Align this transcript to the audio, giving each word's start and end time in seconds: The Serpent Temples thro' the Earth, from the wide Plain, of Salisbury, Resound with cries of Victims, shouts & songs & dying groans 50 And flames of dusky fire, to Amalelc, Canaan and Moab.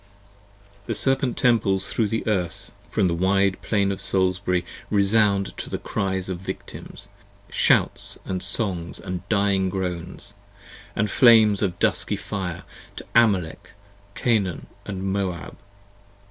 The 0.87 0.95
Serpent 0.95 1.37
Temples 1.37 1.87
thro' 1.87 2.07
the 2.07 2.25
Earth, 2.25 2.71
from 2.89 3.07
the 3.07 3.13
wide 3.13 3.61
Plain, 3.61 3.91
of 3.91 4.01
Salisbury, 4.01 4.65
Resound 4.89 5.53
with 5.69 5.83
cries 5.83 6.27
of 6.27 6.39
Victims, 6.39 7.09
shouts 7.51 8.17
& 8.31 8.39
songs 8.39 8.99
& 9.15 9.29
dying 9.29 9.69
groans 9.69 10.33
50 10.95 10.99
And 10.99 11.11
flames 11.11 11.61
of 11.61 11.77
dusky 11.77 12.15
fire, 12.15 12.63
to 12.95 13.05
Amalelc, 13.15 13.73
Canaan 14.15 14.65
and 14.87 15.03
Moab. 15.03 15.55